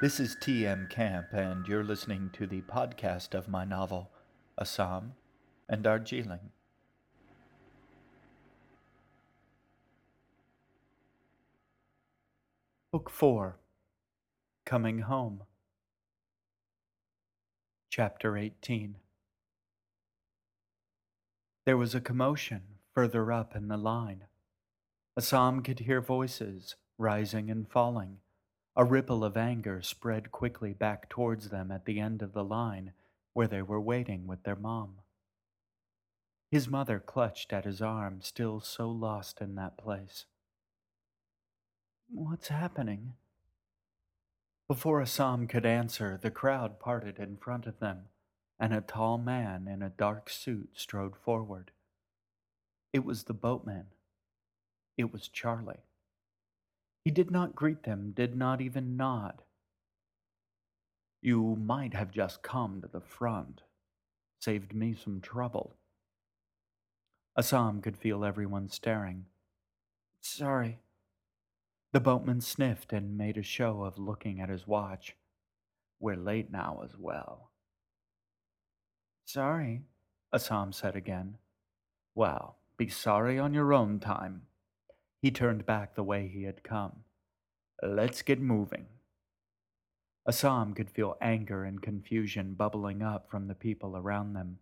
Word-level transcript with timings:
This 0.00 0.20
is 0.20 0.36
TM 0.36 0.88
Camp, 0.88 1.32
and 1.32 1.66
you're 1.66 1.82
listening 1.82 2.30
to 2.34 2.46
the 2.46 2.60
podcast 2.60 3.34
of 3.34 3.48
my 3.48 3.64
novel, 3.64 4.12
Assam 4.56 5.14
and 5.68 5.82
Darjeeling. 5.82 6.52
Book 12.92 13.10
4 13.10 13.58
Coming 14.64 15.00
Home. 15.00 15.42
Chapter 17.90 18.36
18 18.36 18.94
There 21.64 21.76
was 21.76 21.96
a 21.96 22.00
commotion 22.00 22.62
further 22.94 23.32
up 23.32 23.56
in 23.56 23.66
the 23.66 23.76
line. 23.76 24.26
Assam 25.16 25.60
could 25.60 25.80
hear 25.80 26.00
voices 26.00 26.76
rising 26.98 27.50
and 27.50 27.68
falling. 27.68 28.18
A 28.78 28.84
ripple 28.84 29.24
of 29.24 29.36
anger 29.36 29.82
spread 29.82 30.30
quickly 30.30 30.72
back 30.72 31.08
towards 31.08 31.48
them 31.48 31.72
at 31.72 31.84
the 31.84 31.98
end 31.98 32.22
of 32.22 32.32
the 32.32 32.44
line 32.44 32.92
where 33.32 33.48
they 33.48 33.60
were 33.60 33.80
waiting 33.80 34.28
with 34.28 34.44
their 34.44 34.54
mom. 34.54 34.98
His 36.48 36.68
mother 36.68 37.00
clutched 37.00 37.52
at 37.52 37.64
his 37.64 37.82
arm, 37.82 38.20
still 38.22 38.60
so 38.60 38.88
lost 38.88 39.40
in 39.40 39.56
that 39.56 39.76
place. 39.76 40.26
What's 42.08 42.48
happening? 42.48 43.14
Before 44.68 45.02
Assam 45.02 45.48
could 45.48 45.66
answer, 45.66 46.16
the 46.22 46.30
crowd 46.30 46.78
parted 46.78 47.18
in 47.18 47.36
front 47.36 47.66
of 47.66 47.80
them, 47.80 48.04
and 48.60 48.72
a 48.72 48.80
tall 48.80 49.18
man 49.18 49.66
in 49.66 49.82
a 49.82 49.90
dark 49.90 50.30
suit 50.30 50.70
strode 50.74 51.16
forward. 51.16 51.72
It 52.92 53.04
was 53.04 53.24
the 53.24 53.34
boatman. 53.34 53.86
It 54.96 55.12
was 55.12 55.26
Charlie. 55.26 55.82
He 57.08 57.12
did 57.12 57.30
not 57.30 57.54
greet 57.54 57.84
them, 57.84 58.12
did 58.14 58.36
not 58.36 58.60
even 58.60 58.98
nod. 58.98 59.40
You 61.22 61.56
might 61.56 61.94
have 61.94 62.10
just 62.10 62.42
come 62.42 62.82
to 62.82 62.86
the 62.86 63.00
front. 63.00 63.62
Saved 64.40 64.74
me 64.74 64.94
some 64.94 65.22
trouble. 65.22 65.78
Assam 67.34 67.80
could 67.80 67.96
feel 67.96 68.26
everyone 68.26 68.68
staring. 68.68 69.24
Sorry. 70.20 70.80
The 71.94 72.00
boatman 72.00 72.42
sniffed 72.42 72.92
and 72.92 73.16
made 73.16 73.38
a 73.38 73.42
show 73.42 73.84
of 73.84 73.98
looking 73.98 74.38
at 74.42 74.50
his 74.50 74.66
watch. 74.66 75.16
We're 75.98 76.14
late 76.14 76.52
now 76.52 76.82
as 76.84 76.94
well. 76.98 77.52
Sorry, 79.24 79.80
Assam 80.30 80.74
said 80.74 80.94
again. 80.94 81.38
Well, 82.14 82.58
be 82.76 82.90
sorry 82.90 83.38
on 83.38 83.54
your 83.54 83.72
own 83.72 83.98
time. 83.98 84.42
He 85.20 85.30
turned 85.30 85.66
back 85.66 85.94
the 85.94 86.04
way 86.04 86.28
he 86.28 86.44
had 86.44 86.62
come. 86.62 87.04
Let's 87.82 88.22
get 88.22 88.40
moving. 88.40 88.86
Assam 90.26 90.74
could 90.74 90.90
feel 90.90 91.16
anger 91.20 91.64
and 91.64 91.82
confusion 91.82 92.54
bubbling 92.54 93.02
up 93.02 93.30
from 93.30 93.48
the 93.48 93.54
people 93.54 93.96
around 93.96 94.34
them. 94.34 94.58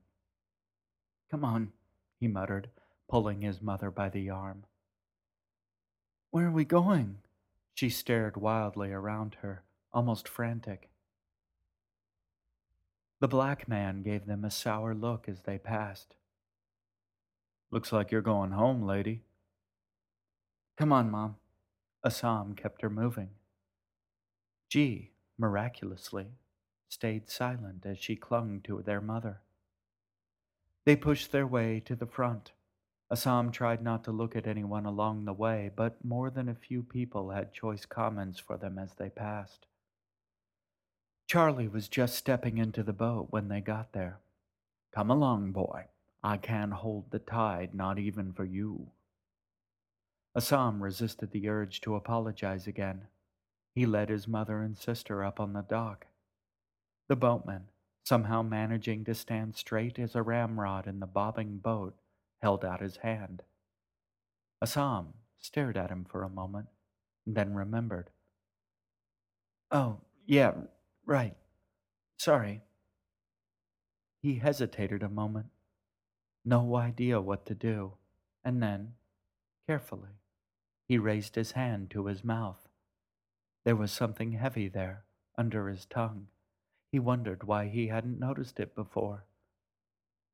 Come 1.31 1.45
on, 1.45 1.73
he 2.21 2.29
muttered, 2.29 2.71
pulling 3.09 3.43
his 3.43 3.61
mother 3.61 3.91
by 3.91 4.09
the 4.09 4.31
arm. 4.31 4.65
Where 6.31 6.47
are 6.47 6.53
we 6.53 6.65
going? 6.65 7.19
She 7.75 7.91
stared 7.91 8.37
wildly 8.37 8.93
around 8.93 9.37
her, 9.43 9.65
almost 9.93 10.29
frantic. 10.29 10.89
The 13.21 13.29
black 13.29 13.67
man 13.67 14.03
gave 14.03 14.27
them 14.27 14.45
a 14.45 14.51
sour 14.51 14.95
look 14.95 15.29
as 15.29 15.43
they 15.43 15.59
passed. 15.59 16.15
Looks 17.71 17.93
like 17.93 18.11
you're 18.11 18.23
going 18.23 18.53
home, 18.53 18.83
lady. 18.83 19.23
Come 20.77 20.93
on, 20.93 21.11
Mom. 21.11 21.37
Assam 22.05 22.55
kept 22.55 22.83
her 22.83 22.91
moving. 22.91 23.31
G, 24.69 25.13
miraculously, 25.39 26.27
stayed 26.89 27.31
silent 27.31 27.87
as 27.87 27.99
she 27.99 28.15
clung 28.15 28.61
to 28.65 28.83
their 28.83 29.01
mother. 29.01 29.41
They 30.85 30.95
pushed 30.95 31.33
their 31.33 31.47
way 31.47 31.81
to 31.81 31.97
the 31.97 32.07
front. 32.07 32.53
Assam 33.11 33.51
tried 33.53 33.83
not 33.83 34.05
to 34.05 34.13
look 34.13 34.37
at 34.37 34.47
anyone 34.47 34.85
along 34.85 35.25
the 35.25 35.33
way, 35.33 35.71
but 35.75 36.05
more 36.05 36.29
than 36.29 36.49
a 36.49 36.55
few 36.55 36.83
people 36.83 37.31
had 37.31 37.53
choice 37.53 37.87
comments 37.87 38.39
for 38.39 38.57
them 38.57 38.79
as 38.79 38.95
they 38.95 39.09
passed. 39.09 39.67
Charlie 41.27 41.69
was 41.69 41.89
just 41.89 42.15
stepping 42.15 42.59
into 42.59 42.83
the 42.83 42.93
boat 42.93 43.29
when 43.31 43.49
they 43.49 43.61
got 43.61 43.93
there. 43.93 44.21
Come 44.93 45.11
along, 45.11 45.53
boy. 45.53 45.87
I 46.23 46.37
can't 46.37 46.73
hold 46.73 47.11
the 47.11 47.19
tide, 47.19 47.75
not 47.75 47.99
even 47.99 48.33
for 48.33 48.45
you. 48.45 48.91
Assam 50.37 50.83
resisted 50.83 51.31
the 51.31 51.49
urge 51.49 51.81
to 51.81 51.95
apologize 51.95 52.67
again. 52.67 53.07
He 53.75 53.87
led 53.87 54.11
his 54.11 54.29
mother 54.29 54.61
and 54.61 54.77
sister 54.77 55.25
up 55.25 55.41
on 55.41 55.55
the 55.55 55.63
dock. 55.63 56.07
The 57.09 57.17
boatman, 57.17 57.69
somehow 58.05 58.43
managing 58.43 59.05
to 59.07 59.15
stand 59.15 59.57
straight 59.57 59.99
as 59.99 60.15
a 60.15 60.21
ramrod 60.21 60.87
in 60.87 61.01
the 61.01 61.07
bobbing 61.07 61.57
boat, 61.57 61.97
held 62.43 62.67
out 62.67 62.83
his 62.83 62.99
hand. 62.99 63.45
Assam 64.61 65.15
stared 65.39 65.79
at 65.79 65.91
him 65.91 66.05
for 66.05 66.23
a 66.23 66.29
moment, 66.29 66.67
then 67.27 67.55
remembered. 67.55 68.11
Oh, 69.71 70.01
yeah, 70.27 70.53
right. 71.07 71.35
Sorry. 72.19 72.61
He 74.21 74.35
hesitated 74.35 75.03
a 75.03 75.09
moment, 75.09 75.47
no 76.45 76.77
idea 76.77 77.23
what 77.23 77.47
to 77.47 77.55
do, 77.55 77.93
and 78.45 78.63
then, 78.63 78.93
carefully, 79.67 80.11
he 80.89 80.99
raised 80.99 81.35
his 81.35 81.53
hand 81.53 81.91
to 81.91 82.07
his 82.07 82.25
mouth. 82.25 82.69
There 83.65 83.77
was 83.77 83.91
something 83.91 84.33
heavy 84.33 84.69
there, 84.69 85.05
under 85.37 85.69
his 85.69 85.87
tongue. 85.87 86.29
He 86.93 86.99
wondered 86.99 87.45
why 87.45 87.67
he 87.67 87.89
hadn't 87.89 88.19
noticed 88.19 88.61
it 88.61 88.75
before. 88.75 89.25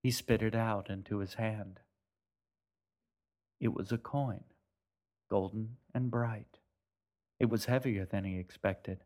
He 0.03 0.11
spit 0.11 0.43
it 0.43 0.55
out 0.55 0.91
into 0.91 1.19
his 1.19 1.35
hand. 1.35 1.81
It 3.61 3.73
was 3.73 3.93
a 3.93 3.99
coin, 3.99 4.45
golden 5.31 5.77
and 5.95 6.11
bright. 6.11 6.59
It 7.39 7.49
was 7.49 7.65
heavier 7.65 8.05
than 8.05 8.25
he 8.25 8.39
expected. 8.39 8.99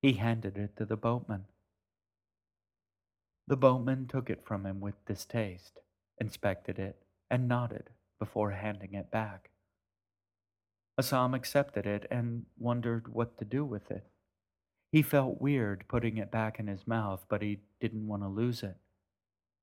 He 0.00 0.14
handed 0.14 0.56
it 0.56 0.76
to 0.76 0.84
the 0.84 0.96
boatman. 0.96 1.46
The 3.46 3.56
boatman 3.56 4.06
took 4.06 4.30
it 4.30 4.44
from 4.44 4.64
him 4.64 4.80
with 4.80 5.04
distaste, 5.06 5.80
inspected 6.18 6.78
it, 6.78 7.02
and 7.30 7.48
nodded 7.48 7.90
before 8.18 8.52
handing 8.52 8.94
it 8.94 9.10
back. 9.10 9.49
Assam 11.00 11.32
accepted 11.32 11.86
it 11.86 12.06
and 12.10 12.44
wondered 12.58 13.08
what 13.08 13.38
to 13.38 13.44
do 13.46 13.64
with 13.64 13.90
it. 13.90 14.04
He 14.92 15.00
felt 15.00 15.40
weird 15.40 15.86
putting 15.88 16.18
it 16.18 16.30
back 16.30 16.60
in 16.60 16.66
his 16.66 16.86
mouth, 16.86 17.24
but 17.26 17.40
he 17.40 17.60
didn't 17.80 18.06
want 18.06 18.22
to 18.22 18.28
lose 18.28 18.62
it. 18.62 18.76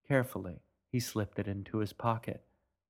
Carefully, 0.07 0.61
he 0.91 0.99
slipped 0.99 1.37
it 1.37 1.47
into 1.47 1.77
his 1.77 1.93
pocket, 1.93 2.41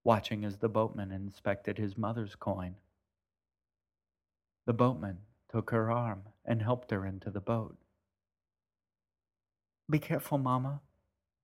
watching 0.06 0.46
as 0.46 0.58
the 0.58 0.70
boatman 0.70 1.12
inspected 1.12 1.78
his 1.78 1.98
mother's 1.98 2.36
coin. 2.36 2.76
The 4.66 4.72
boatman 4.72 5.18
took 5.52 5.72
her 5.72 5.92
arm 5.92 6.24
and 6.46 6.62
helped 6.62 6.92
her 6.92 7.06
into 7.06 7.30
the 7.30 7.42
boat. 7.42 7.76
Be 9.90 10.00
careful, 10.00 10.38
Mama, 10.38 10.80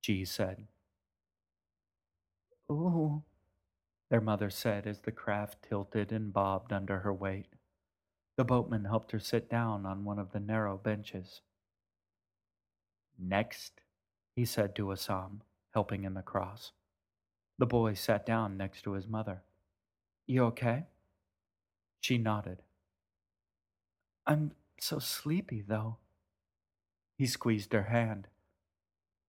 G 0.02 0.24
said. 0.24 0.68
Ooh, 2.72 3.24
their 4.14 4.22
mother 4.22 4.52
said 4.52 4.86
as 4.86 5.00
the 5.00 5.12
craft 5.12 5.58
tilted 5.68 6.12
and 6.12 6.32
bobbed 6.32 6.72
under 6.72 7.00
her 7.00 7.12
weight. 7.12 7.48
The 8.38 8.44
boatman 8.44 8.86
helped 8.86 9.12
her 9.12 9.18
sit 9.18 9.50
down 9.50 9.88
on 9.88 10.06
one 10.06 10.20
of 10.20 10.34
the 10.34 10.40
narrow 10.40 10.78
benches. 10.78 11.42
Next, 13.18 13.82
he 14.36 14.46
said 14.46 14.76
to 14.76 14.92
Assam, 14.92 15.42
helping 15.74 16.04
him 16.04 16.16
across. 16.16 16.74
The 17.58 17.66
boy 17.66 17.96
sat 17.96 18.24
down 18.24 18.56
next 18.56 18.84
to 18.84 18.92
his 18.92 19.08
mother. 19.08 19.42
You 20.28 20.44
okay? 20.44 20.84
She 22.00 22.20
nodded. 22.20 22.62
I'm 24.28 24.52
so 24.80 25.00
sleepy, 25.00 25.64
though. 25.68 25.98
He 27.18 27.26
squeezed 27.26 27.74
her 27.74 27.86
hand. 27.86 28.28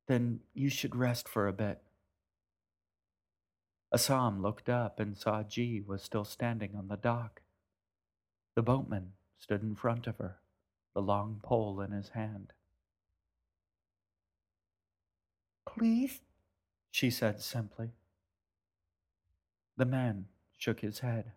Then 0.09 0.41
you 0.53 0.69
should 0.69 0.95
rest 0.95 1.27
for 1.27 1.49
a 1.49 1.55
bit. 1.55 1.81
Assam 3.95 4.43
looked 4.43 4.69
up 4.69 4.99
and 4.99 5.17
saw 5.17 5.45
G 5.45 5.81
was 5.81 6.03
still 6.03 6.25
standing 6.25 6.75
on 6.77 6.89
the 6.89 6.97
dock. 6.97 7.43
The 8.57 8.63
boatman 8.63 9.13
stood 9.39 9.63
in 9.63 9.77
front 9.77 10.09
of 10.09 10.19
her, 10.19 10.39
the 10.95 11.01
long 11.01 11.39
pole 11.45 11.81
in 11.81 11.93
his 11.93 12.09
hand. 12.09 12.53
Please, 15.65 16.23
she 16.91 17.09
said 17.09 17.41
simply. 17.41 17.91
The 19.77 19.85
man 19.85 20.27
shook 20.59 20.81
his 20.81 20.99
head. 20.99 21.31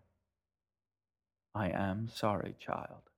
I 1.54 1.68
am 1.68 2.08
sorry, 2.12 2.56
child. 2.58 3.10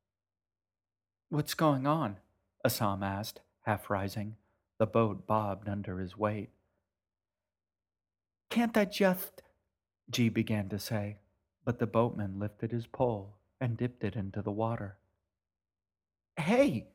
What's 1.31 1.55
going 1.55 1.87
on? 1.87 2.19
Assam 2.63 3.03
asked, 3.03 3.41
half 3.63 3.89
rising. 3.89 4.37
The 4.77 4.87
boat 4.87 5.27
bobbed 5.27 5.67
under 5.67 5.99
his 5.99 6.15
weight. 6.15 6.51
Can't 8.51 8.77
I 8.77 8.85
just. 8.85 9.43
G 10.11 10.29
began 10.29 10.69
to 10.71 10.79
say, 10.79 11.19
but 11.65 11.79
the 11.79 11.87
boatman 11.87 12.39
lifted 12.39 12.73
his 12.73 12.87
pole 12.87 13.37
and 13.61 13.77
dipped 13.77 14.03
it 14.03 14.17
into 14.17 14.43
the 14.43 14.51
water. 14.51 14.99
Hey! 16.37 16.89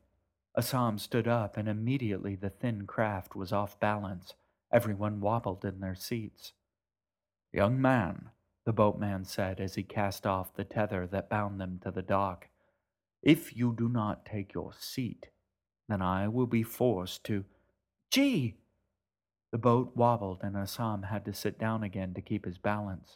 Assam 0.58 0.98
stood 0.98 1.28
up, 1.28 1.58
and 1.58 1.68
immediately 1.68 2.36
the 2.36 2.50
thin 2.50 2.86
craft 2.86 3.36
was 3.36 3.54
off 3.54 3.80
balance. 3.80 4.34
Everyone 4.72 5.22
wobbled 5.22 5.64
in 5.64 5.80
their 5.80 5.96
seats. 5.96 6.54
Young 7.54 7.82
man, 7.82 8.30
the 8.66 8.74
boatman 8.74 9.24
said 9.26 9.60
as 9.60 9.76
he 9.76 9.84
cast 9.84 10.26
off 10.26 10.54
the 10.56 10.64
tether 10.64 11.08
that 11.08 11.30
bound 11.30 11.60
them 11.62 11.80
to 11.84 11.92
the 11.92 12.02
dock, 12.02 12.50
if 13.22 13.56
you 13.56 13.74
do 13.78 13.88
not 13.88 14.26
take 14.26 14.54
your 14.54 14.74
seat, 14.78 15.30
then 15.88 16.02
I 16.02 16.28
will 16.28 16.48
be 16.48 16.64
forced 16.64 17.24
to. 17.26 17.46
Gee! 18.12 18.56
The 19.56 19.60
boat 19.60 19.96
wobbled, 19.96 20.40
and 20.44 20.58
Assam 20.58 21.04
had 21.04 21.24
to 21.24 21.34
sit 21.34 21.58
down 21.58 21.82
again 21.82 22.14
to 22.16 22.22
keep 22.22 22.44
his 22.44 22.58
balance. 22.58 23.16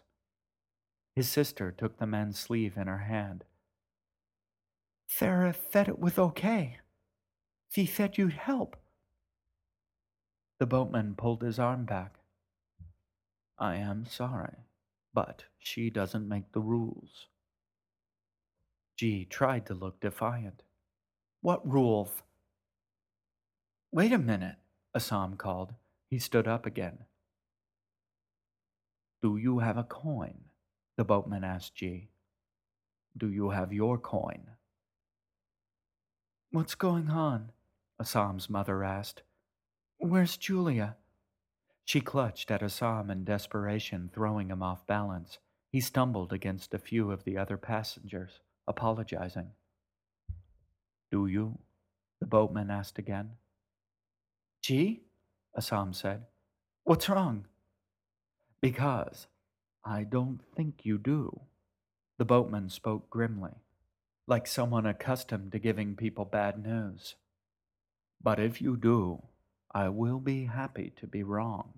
His 1.13 1.27
sister 1.27 1.69
took 1.69 1.97
the 1.97 2.07
man's 2.07 2.39
sleeve 2.39 2.77
in 2.77 2.87
her 2.87 2.99
hand. 2.99 3.43
Farah 5.05 5.53
said 5.69 5.89
it 5.89 5.99
was 5.99 6.17
okay. 6.17 6.77
She 7.67 7.85
said 7.85 8.17
you'd 8.17 8.31
help. 8.31 8.77
The 10.59 10.65
boatman 10.65 11.15
pulled 11.15 11.41
his 11.41 11.59
arm 11.59 11.83
back. 11.83 12.19
I 13.57 13.75
am 13.75 14.05
sorry, 14.05 14.59
but 15.13 15.43
she 15.57 15.89
doesn't 15.89 16.29
make 16.29 16.53
the 16.53 16.61
rules. 16.61 17.27
G 18.95 19.25
tried 19.25 19.65
to 19.65 19.73
look 19.73 19.99
defiant. 19.99 20.61
What 21.41 21.69
rules? 21.69 22.23
Wait 23.91 24.13
a 24.13 24.17
minute, 24.17 24.55
Assam 24.95 25.35
called. 25.35 25.73
He 26.09 26.19
stood 26.19 26.47
up 26.47 26.65
again. 26.65 26.99
Do 29.21 29.37
you 29.37 29.59
have 29.59 29.77
a 29.77 29.83
coin? 29.83 30.45
The 30.97 31.03
boatman 31.03 31.43
asked 31.43 31.75
G. 31.75 32.09
Do 33.17 33.29
you 33.29 33.49
have 33.49 33.73
your 33.73 33.97
coin? 33.97 34.51
What's 36.51 36.75
going 36.75 37.09
on? 37.09 37.51
Assam's 37.99 38.49
mother 38.49 38.83
asked. 38.83 39.23
Where's 39.97 40.37
Julia? 40.37 40.95
She 41.85 42.01
clutched 42.01 42.49
at 42.49 42.63
Assam 42.63 43.09
in 43.09 43.23
desperation, 43.23 44.09
throwing 44.13 44.49
him 44.49 44.63
off 44.63 44.87
balance. 44.87 45.37
He 45.71 45.81
stumbled 45.81 46.33
against 46.33 46.73
a 46.73 46.79
few 46.79 47.11
of 47.11 47.23
the 47.23 47.37
other 47.37 47.57
passengers, 47.57 48.39
apologizing. 48.67 49.51
Do 51.11 51.27
you? 51.27 51.59
The 52.19 52.27
boatman 52.27 52.71
asked 52.71 52.97
again. 52.97 53.31
Gee? 54.61 55.03
Assam 55.55 55.93
said. 55.93 56.25
What's 56.83 57.09
wrong? 57.09 57.45
Because 58.61 59.27
I 59.85 60.03
don't 60.03 60.39
think 60.55 60.81
you 60.85 60.97
do. 60.97 61.41
The 62.17 62.25
boatman 62.25 62.69
spoke 62.69 63.09
grimly, 63.09 63.53
like 64.27 64.45
someone 64.45 64.85
accustomed 64.85 65.51
to 65.53 65.59
giving 65.59 65.95
people 65.95 66.25
bad 66.25 66.61
news. 66.61 67.15
But 68.21 68.39
if 68.39 68.61
you 68.61 68.75
do, 68.75 69.23
I 69.73 69.89
will 69.89 70.19
be 70.19 70.45
happy 70.45 70.91
to 70.97 71.07
be 71.07 71.23
wrong. 71.23 71.73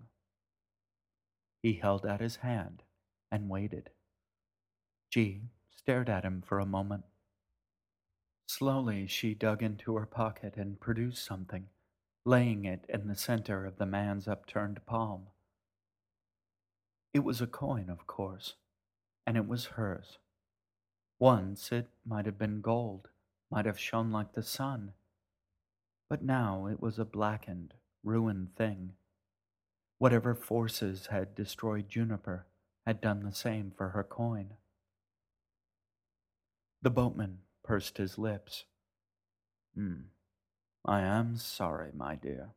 He 1.62 1.74
held 1.74 2.06
out 2.06 2.21
his 2.21 2.38
hand 2.38 2.83
and 3.31 3.50
waited. 3.50 3.91
G 5.12 5.41
stared 5.75 6.09
at 6.09 6.24
him 6.24 6.41
for 6.45 6.59
a 6.59 6.65
moment. 6.65 7.03
Slowly, 8.47 9.07
she 9.07 9.33
dug 9.33 9.62
into 9.62 9.95
her 9.95 10.06
pocket 10.06 10.56
and 10.57 10.79
produced 10.79 11.24
something, 11.24 11.67
laying 12.25 12.65
it 12.65 12.85
in 12.88 13.07
the 13.07 13.15
center 13.15 13.65
of 13.65 13.77
the 13.77 13.85
man's 13.85 14.27
upturned 14.27 14.85
palm. 14.85 15.27
It 17.13 17.23
was 17.23 17.41
a 17.41 17.47
coin, 17.47 17.89
of 17.89 18.07
course, 18.07 18.56
and 19.25 19.35
it 19.35 19.47
was 19.47 19.65
hers. 19.65 20.19
Once 21.19 21.71
it 21.71 21.89
might 22.06 22.25
have 22.25 22.38
been 22.38 22.62
gold, 22.62 23.09
might 23.50 23.65
have 23.65 23.79
shone 23.79 24.12
like 24.12 24.33
the 24.33 24.44
sun, 24.44 24.94
but 26.09 26.23
now 26.23 26.68
it 26.68 26.81
was 26.81 27.00
a 27.00 27.06
blackened, 27.06 27.73
ruined 28.03 28.56
thing. 28.56 28.94
Whatever 29.97 30.33
forces 30.33 31.07
had 31.07 31.35
destroyed 31.35 31.89
Juniper 31.89 32.45
had 32.85 33.01
done 33.01 33.24
the 33.24 33.33
same 33.33 33.71
for 33.75 33.89
her 33.89 34.03
coin. 34.03 34.53
The 36.81 36.89
boatman 36.89 37.39
pursed 37.63 37.97
his 37.97 38.17
lips. 38.17 38.65
Hmm, 39.75 40.01
I 40.85 41.01
am 41.01 41.37
sorry, 41.37 41.91
my 41.93 42.15
dear. 42.15 42.49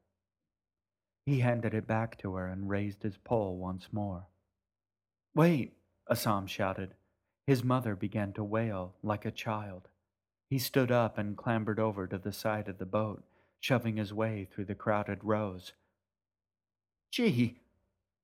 He 1.26 1.40
handed 1.40 1.74
it 1.74 1.86
back 1.86 2.18
to 2.18 2.34
her 2.34 2.46
and 2.46 2.68
raised 2.68 3.02
his 3.02 3.16
pole 3.16 3.56
once 3.56 3.88
more. 3.92 4.26
Wait, 5.34 5.76
Assam 6.10 6.46
shouted. 6.46 6.94
His 7.46 7.64
mother 7.64 7.94
began 7.94 8.32
to 8.34 8.44
wail 8.44 8.94
like 9.02 9.24
a 9.24 9.30
child. 9.30 9.88
He 10.50 10.58
stood 10.58 10.92
up 10.92 11.18
and 11.18 11.36
clambered 11.36 11.78
over 11.78 12.06
to 12.06 12.18
the 12.18 12.32
side 12.32 12.68
of 12.68 12.78
the 12.78 12.86
boat 12.86 13.24
shoving 13.64 13.96
his 13.96 14.12
way 14.12 14.44
through 14.44 14.66
the 14.66 14.74
crowded 14.74 15.18
rows. 15.22 15.72
Gee! 17.10 17.60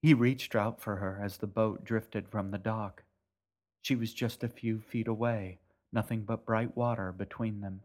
He 0.03 0.13
reached 0.13 0.55
out 0.55 0.83
for 0.83 0.97
her 0.97 1.19
as 1.23 1.39
the 1.39 1.47
boat 1.47 1.83
drifted 1.83 2.29
from 2.29 2.51
the 2.51 2.59
dock. 2.59 3.05
She 3.81 3.97
was 3.97 4.13
just 4.13 4.45
a 4.45 4.51
few 4.51 4.81
feet 4.81 5.09
away, 5.09 5.61
nothing 5.95 6.25
but 6.25 6.45
bright 6.45 6.77
water 6.77 7.11
between 7.11 7.63
them. 7.63 7.81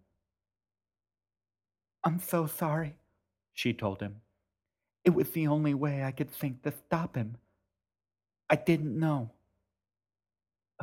I'm 2.06 2.20
so 2.20 2.46
sorry, 2.46 2.96
she 3.54 3.74
told 3.74 4.00
him. 4.00 4.22
It 5.04 5.10
was 5.10 5.32
the 5.32 5.48
only 5.48 5.74
way 5.74 6.04
I 6.04 6.12
could 6.12 6.30
think 6.30 6.64
to 6.64 6.72
stop 6.72 7.16
him. 7.16 7.38
I 8.50 8.56
didn't 8.56 8.98
know. 8.98 9.32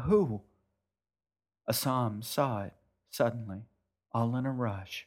Who? 0.03 0.43
Assam 1.69 2.23
saw 2.23 2.65
it 2.65 2.75
suddenly, 3.11 3.63
all 4.13 4.37
in 4.37 4.47
a 4.47 4.53
rush 4.53 5.07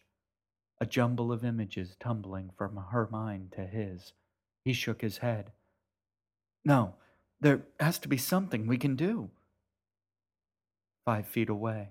a 0.80 0.86
jumble 0.86 1.32
of 1.32 1.46
images 1.46 1.96
tumbling 2.00 2.50
from 2.58 2.76
her 2.92 3.08
mind 3.12 3.52
to 3.54 3.66
his. 3.66 4.14
He 4.64 4.74
shook 4.74 5.02
his 5.02 5.20
head. 5.20 5.52
No, 6.64 6.96
there 7.40 7.62
has 7.80 8.00
to 8.00 8.08
be 8.08 8.18
something 8.18 8.68
we 8.68 8.78
can 8.78 8.96
do. 8.96 9.30
Five 11.06 11.28
feet 11.28 11.50
away, 11.50 11.90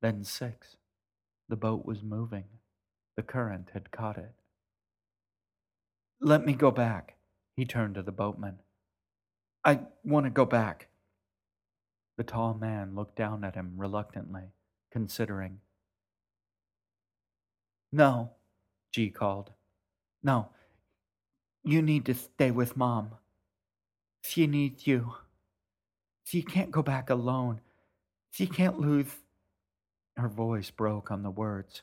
then 0.00 0.24
six. 0.24 0.76
The 1.48 1.56
boat 1.56 1.84
was 1.84 2.02
moving. 2.02 2.44
The 3.16 3.22
current 3.22 3.70
had 3.72 3.90
caught 3.90 4.18
it. 4.18 4.32
Let 6.20 6.44
me 6.44 6.54
go 6.54 6.70
back, 6.70 7.16
he 7.56 7.64
turned 7.64 7.94
to 7.94 8.02
the 8.02 8.12
boatman. 8.12 8.58
I 9.64 9.80
want 10.04 10.26
to 10.26 10.30
go 10.30 10.44
back. 10.44 10.88
The 12.16 12.24
tall 12.24 12.54
man 12.54 12.94
looked 12.94 13.16
down 13.16 13.44
at 13.44 13.54
him 13.54 13.74
reluctantly, 13.76 14.52
considering. 14.92 15.60
No, 17.92 18.30
G 18.92 19.10
called. 19.10 19.50
No, 20.22 20.48
you 21.62 21.82
need 21.82 22.04
to 22.06 22.14
stay 22.14 22.50
with 22.50 22.76
Mom. 22.76 23.12
She 24.22 24.46
needs 24.46 24.86
you. 24.86 25.14
She 26.24 26.42
can't 26.42 26.70
go 26.70 26.82
back 26.82 27.10
alone. 27.10 27.60
She 28.30 28.46
can't 28.46 28.80
lose. 28.80 29.06
Her 30.16 30.28
voice 30.28 30.70
broke 30.70 31.10
on 31.10 31.22
the 31.22 31.30
words. 31.30 31.82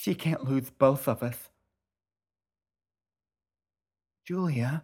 She 0.00 0.14
can't 0.14 0.48
lose 0.48 0.70
both 0.70 1.06
of 1.06 1.22
us. 1.22 1.50
Julia. 4.26 4.82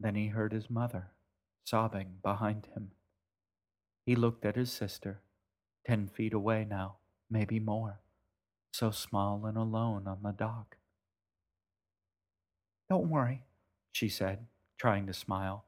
Then 0.00 0.16
he 0.16 0.26
heard 0.26 0.52
his 0.52 0.68
mother 0.68 1.12
sobbing 1.62 2.16
behind 2.20 2.66
him. 2.74 2.90
He 4.04 4.16
looked 4.16 4.44
at 4.44 4.56
his 4.56 4.72
sister, 4.72 5.20
ten 5.86 6.08
feet 6.08 6.34
away 6.34 6.66
now 6.68 6.96
maybe 7.30 7.60
more, 7.60 8.00
so 8.72 8.90
small 8.90 9.46
and 9.46 9.56
alone 9.56 10.08
on 10.08 10.18
the 10.24 10.32
dock. 10.32 10.76
Don't 12.90 13.08
worry, 13.08 13.44
she 13.92 14.08
said, 14.08 14.46
trying 14.80 15.06
to 15.06 15.14
smile. 15.14 15.64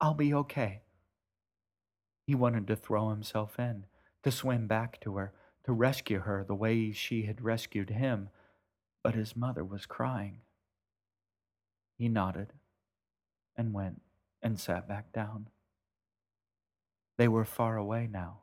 I'll 0.00 0.14
be 0.14 0.34
okay. 0.34 0.82
He 2.26 2.34
wanted 2.34 2.66
to 2.66 2.74
throw 2.74 3.10
himself 3.10 3.60
in, 3.60 3.84
to 4.24 4.32
swim 4.32 4.66
back 4.66 5.00
to 5.02 5.14
her, 5.14 5.32
to 5.64 5.72
rescue 5.72 6.20
her 6.20 6.44
the 6.44 6.54
way 6.54 6.92
she 6.92 7.22
had 7.22 7.42
rescued 7.42 7.90
him, 7.90 8.30
but 9.02 9.14
his 9.14 9.36
mother 9.36 9.64
was 9.64 9.86
crying. 9.86 10.38
He 11.98 12.08
nodded 12.08 12.52
and 13.56 13.72
went 13.72 14.00
and 14.42 14.58
sat 14.58 14.88
back 14.88 15.12
down. 15.12 15.48
They 17.18 17.28
were 17.28 17.44
far 17.44 17.76
away 17.76 18.08
now, 18.10 18.40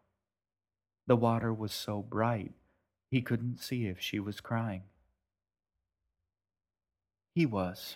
the 1.08 1.16
water 1.16 1.54
was 1.54 1.72
so 1.72 2.02
bright 2.02 2.52
he 3.10 3.22
couldn't 3.22 3.62
see 3.62 3.88
if 3.88 4.00
she 4.00 4.20
was 4.20 4.42
crying. 4.42 4.84
He 7.34 7.46
was. 7.46 7.96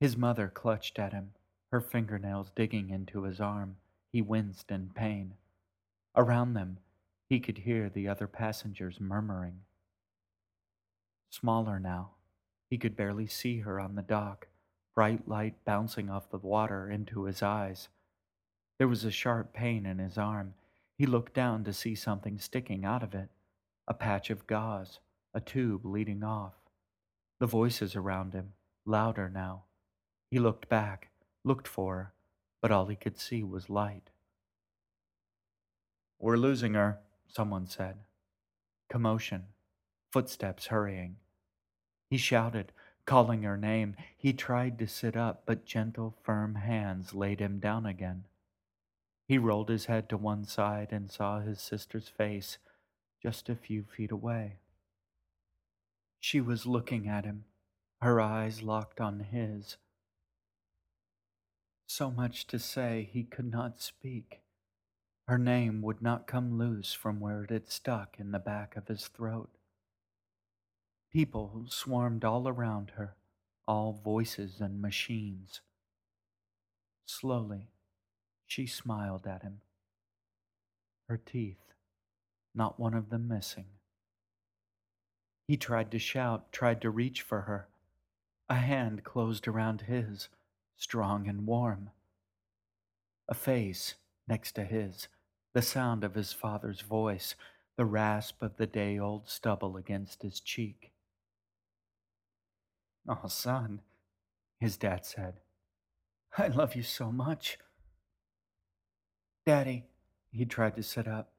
His 0.00 0.16
mother 0.16 0.48
clutched 0.48 0.98
at 0.98 1.12
him, 1.12 1.30
her 1.70 1.80
fingernails 1.80 2.50
digging 2.56 2.90
into 2.90 3.22
his 3.22 3.40
arm. 3.40 3.76
He 4.12 4.20
winced 4.20 4.72
in 4.72 4.90
pain. 4.94 5.34
Around 6.16 6.54
them, 6.54 6.78
he 7.28 7.40
could 7.40 7.58
hear 7.58 7.88
the 7.88 8.06
other 8.06 8.26
passengers 8.28 9.00
murmuring. 9.00 9.60
Smaller 11.30 11.80
now, 11.80 12.10
he 12.70 12.78
could 12.78 12.96
barely 12.96 13.26
see 13.26 13.60
her 13.60 13.80
on 13.80 13.96
the 13.96 14.02
dock, 14.02 14.46
bright 14.94 15.26
light 15.26 15.64
bouncing 15.64 16.08
off 16.08 16.30
the 16.30 16.38
water 16.38 16.88
into 16.88 17.24
his 17.24 17.42
eyes. 17.42 17.88
There 18.78 18.88
was 18.88 19.04
a 19.04 19.10
sharp 19.10 19.52
pain 19.52 19.86
in 19.86 19.98
his 19.98 20.16
arm. 20.16 20.54
He 20.96 21.06
looked 21.06 21.34
down 21.34 21.64
to 21.64 21.72
see 21.72 21.94
something 21.94 22.38
sticking 22.38 22.84
out 22.84 23.02
of 23.02 23.14
it 23.14 23.30
a 23.86 23.94
patch 23.94 24.30
of 24.30 24.46
gauze, 24.46 25.00
a 25.34 25.40
tube 25.40 25.84
leading 25.84 26.22
off. 26.24 26.54
The 27.38 27.46
voices 27.46 27.94
around 27.94 28.32
him, 28.32 28.54
louder 28.86 29.28
now. 29.28 29.64
He 30.30 30.38
looked 30.38 30.68
back, 30.68 31.10
looked 31.44 31.68
for 31.68 31.96
her, 31.96 32.12
but 32.62 32.70
all 32.70 32.86
he 32.86 32.96
could 32.96 33.18
see 33.18 33.42
was 33.42 33.68
light. 33.68 34.08
We're 36.18 36.36
losing 36.36 36.74
her, 36.74 37.00
someone 37.28 37.66
said. 37.66 37.96
Commotion, 38.88 39.44
footsteps 40.10 40.66
hurrying. 40.66 41.16
He 42.08 42.16
shouted, 42.16 42.72
calling 43.06 43.42
her 43.42 43.56
name. 43.56 43.96
He 44.16 44.32
tried 44.32 44.78
to 44.78 44.86
sit 44.86 45.16
up, 45.16 45.42
but 45.46 45.66
gentle, 45.66 46.16
firm 46.22 46.54
hands 46.54 47.14
laid 47.14 47.40
him 47.40 47.58
down 47.58 47.86
again. 47.86 48.24
He 49.26 49.38
rolled 49.38 49.68
his 49.68 49.86
head 49.86 50.08
to 50.10 50.16
one 50.16 50.44
side 50.44 50.88
and 50.92 51.10
saw 51.10 51.40
his 51.40 51.60
sister's 51.60 52.08
face 52.08 52.58
just 53.22 53.48
a 53.48 53.54
few 53.54 53.82
feet 53.82 54.10
away. 54.10 54.58
She 56.20 56.40
was 56.40 56.66
looking 56.66 57.08
at 57.08 57.24
him, 57.24 57.44
her 58.00 58.20
eyes 58.20 58.62
locked 58.62 59.00
on 59.00 59.20
his. 59.20 59.76
So 61.86 62.10
much 62.10 62.46
to 62.48 62.58
say 62.58 63.08
he 63.10 63.24
could 63.24 63.50
not 63.50 63.80
speak. 63.80 64.43
Her 65.26 65.38
name 65.38 65.80
would 65.82 66.02
not 66.02 66.26
come 66.26 66.58
loose 66.58 66.92
from 66.92 67.18
where 67.18 67.44
it 67.44 67.50
had 67.50 67.70
stuck 67.70 68.20
in 68.20 68.30
the 68.30 68.38
back 68.38 68.76
of 68.76 68.88
his 68.88 69.08
throat. 69.08 69.50
People 71.10 71.64
swarmed 71.68 72.24
all 72.24 72.46
around 72.46 72.90
her, 72.90 73.16
all 73.66 73.92
voices 73.92 74.60
and 74.60 74.82
machines. 74.82 75.62
Slowly, 77.06 77.68
she 78.46 78.66
smiled 78.66 79.26
at 79.26 79.42
him. 79.42 79.60
Her 81.08 81.16
teeth, 81.16 81.72
not 82.54 82.78
one 82.78 82.94
of 82.94 83.08
them 83.08 83.28
missing. 83.28 83.66
He 85.48 85.56
tried 85.56 85.90
to 85.92 85.98
shout, 85.98 86.52
tried 86.52 86.80
to 86.82 86.90
reach 86.90 87.22
for 87.22 87.42
her. 87.42 87.68
A 88.48 88.56
hand 88.56 89.04
closed 89.04 89.48
around 89.48 89.82
his, 89.82 90.28
strong 90.76 91.28
and 91.28 91.46
warm. 91.46 91.90
A 93.28 93.34
face 93.34 93.94
next 94.26 94.52
to 94.52 94.64
his, 94.64 95.08
the 95.52 95.62
sound 95.62 96.04
of 96.04 96.14
his 96.14 96.32
father's 96.32 96.80
voice, 96.80 97.34
the 97.76 97.84
rasp 97.84 98.42
of 98.42 98.56
the 98.56 98.66
day 98.66 98.98
old 98.98 99.28
stubble 99.28 99.76
against 99.76 100.22
his 100.22 100.40
cheek. 100.40 100.92
Oh, 103.08 103.28
son, 103.28 103.80
his 104.60 104.76
dad 104.76 105.04
said, 105.04 105.34
I 106.36 106.48
love 106.48 106.74
you 106.74 106.82
so 106.82 107.12
much. 107.12 107.58
Daddy, 109.46 109.84
he 110.32 110.44
tried 110.44 110.74
to 110.76 110.82
sit 110.82 111.06
up. 111.06 111.32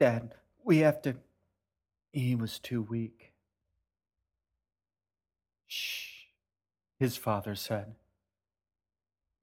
Dad, 0.00 0.34
we 0.64 0.78
have 0.78 1.02
to. 1.02 1.16
He 2.12 2.34
was 2.34 2.58
too 2.58 2.82
weak. 2.82 3.32
Shh, 5.66 6.24
his 6.98 7.16
father 7.16 7.54
said. 7.54 7.94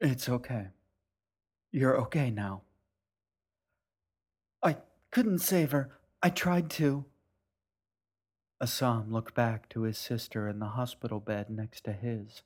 It's 0.02 0.28
okay. 0.28 0.68
You're 1.72 1.98
okay 2.02 2.32
now. 2.32 2.64
I 4.64 4.78
couldn't 5.12 5.40
save 5.40 5.72
her. 5.72 5.92
I 6.24 6.30
tried 6.30 6.70
to. 6.72 7.06
Assam 8.60 9.12
looked 9.12 9.36
back 9.36 9.70
to 9.70 9.84
his 9.84 9.98
sister 9.98 10.48
in 10.48 10.60
the 10.60 10.70
hospital 10.70 11.20
bed 11.20 11.50
next 11.50 11.84
to 11.86 11.94
his, 11.94 12.42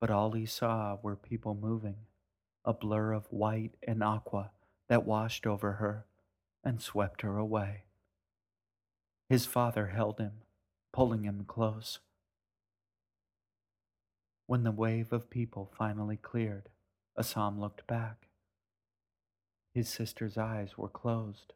but 0.00 0.10
all 0.10 0.32
he 0.32 0.46
saw 0.46 0.96
were 1.02 1.14
people 1.14 1.54
moving, 1.54 1.96
a 2.64 2.72
blur 2.72 3.12
of 3.12 3.26
white 3.26 3.74
and 3.86 4.02
aqua 4.02 4.50
that 4.88 5.04
washed 5.04 5.46
over 5.46 5.72
her 5.72 6.06
and 6.64 6.80
swept 6.80 7.20
her 7.20 7.36
away. 7.36 7.84
His 9.28 9.44
father 9.44 9.88
held 9.88 10.18
him, 10.18 10.40
pulling 10.92 11.24
him 11.24 11.44
close. 11.46 11.98
When 14.46 14.62
the 14.62 14.72
wave 14.72 15.12
of 15.12 15.30
people 15.30 15.70
finally 15.76 16.16
cleared, 16.16 16.70
Assam 17.16 17.60
looked 17.60 17.86
back. 17.86 18.28
His 19.74 19.88
sister's 19.88 20.38
eyes 20.38 20.78
were 20.78 20.88
closed. 20.88 21.52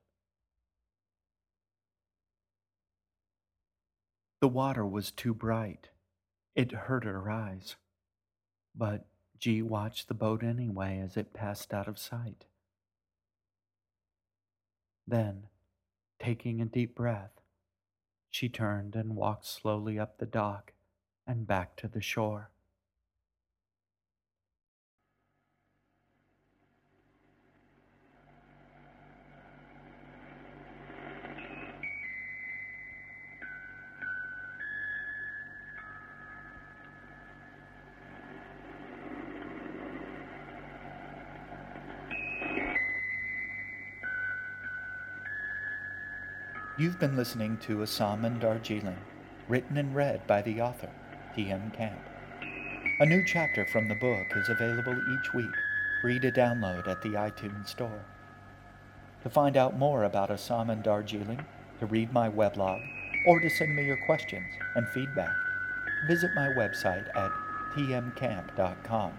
The 4.40 4.48
water 4.48 4.84
was 4.84 5.12
too 5.12 5.32
bright. 5.32 5.90
It 6.56 6.72
hurt 6.72 7.04
her 7.04 7.30
eyes. 7.30 7.76
But 8.74 9.06
G 9.38 9.62
watched 9.62 10.08
the 10.08 10.14
boat 10.14 10.42
anyway 10.42 10.98
as 10.98 11.16
it 11.16 11.32
passed 11.32 11.72
out 11.72 11.86
of 11.86 11.98
sight. 11.98 12.46
Then, 15.06 15.44
taking 16.18 16.60
a 16.60 16.64
deep 16.64 16.96
breath, 16.96 17.40
she 18.30 18.48
turned 18.48 18.96
and 18.96 19.14
walked 19.14 19.46
slowly 19.46 19.96
up 19.98 20.18
the 20.18 20.26
dock 20.26 20.72
and 21.24 21.46
back 21.46 21.76
to 21.76 21.88
the 21.88 22.02
shore. 22.02 22.50
You've 46.78 47.00
been 47.00 47.16
listening 47.16 47.56
to 47.62 47.82
Assam 47.82 48.24
and 48.24 48.40
Darjeeling, 48.40 48.98
written 49.48 49.78
and 49.78 49.96
read 49.96 50.24
by 50.28 50.42
the 50.42 50.60
author, 50.60 50.90
T.M. 51.34 51.72
Camp. 51.72 51.98
A 53.00 53.04
new 53.04 53.24
chapter 53.26 53.66
from 53.66 53.88
the 53.88 53.96
book 53.96 54.28
is 54.36 54.48
available 54.48 54.96
each 54.96 55.34
week, 55.34 55.50
free 56.00 56.20
to 56.20 56.30
download 56.30 56.86
at 56.86 57.02
the 57.02 57.14
iTunes 57.14 57.66
Store. 57.66 58.04
To 59.24 59.28
find 59.28 59.56
out 59.56 59.76
more 59.76 60.04
about 60.04 60.30
Assam 60.30 60.70
and 60.70 60.80
Darjeeling, 60.80 61.44
to 61.80 61.86
read 61.86 62.12
my 62.12 62.30
weblog, 62.30 62.80
or 63.26 63.40
to 63.40 63.50
send 63.50 63.74
me 63.74 63.84
your 63.84 63.98
questions 64.06 64.46
and 64.76 64.86
feedback, 64.90 65.34
visit 66.06 66.30
my 66.36 66.46
website 66.50 67.08
at 67.16 67.32
tmcamp.com. 67.74 69.12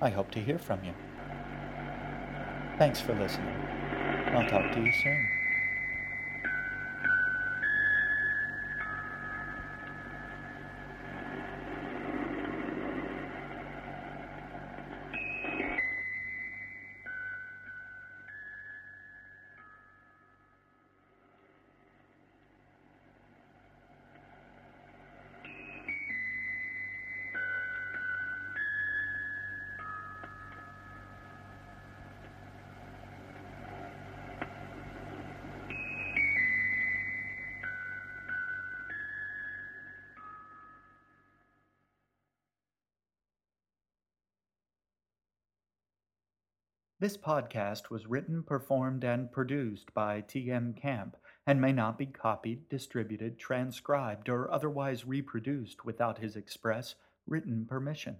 I 0.00 0.08
hope 0.08 0.30
to 0.30 0.40
hear 0.40 0.58
from 0.58 0.82
you. 0.82 0.94
Thanks 2.78 3.02
for 3.02 3.14
listening. 3.14 3.54
I'll 4.28 4.48
talk 4.48 4.72
to 4.72 4.80
you 4.80 4.92
soon. 5.02 5.33
This 47.04 47.18
podcast 47.18 47.90
was 47.90 48.06
written, 48.06 48.42
performed, 48.42 49.04
and 49.04 49.30
produced 49.30 49.92
by 49.92 50.22
T.M. 50.22 50.72
Camp 50.72 51.18
and 51.46 51.60
may 51.60 51.70
not 51.70 51.98
be 51.98 52.06
copied, 52.06 52.66
distributed, 52.70 53.38
transcribed, 53.38 54.30
or 54.30 54.50
otherwise 54.50 55.04
reproduced 55.04 55.84
without 55.84 56.16
his 56.16 56.34
express 56.34 56.94
written 57.26 57.66
permission. 57.66 58.16